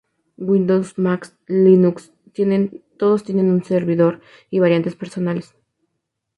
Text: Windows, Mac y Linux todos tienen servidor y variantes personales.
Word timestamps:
Windows, 0.49 0.97
Mac 0.97 1.31
y 1.47 1.53
Linux 1.53 2.11
todos 2.97 3.23
tienen 3.23 3.63
servidor 3.63 4.19
y 4.49 4.57
variantes 4.57 4.95
personales. 4.95 5.53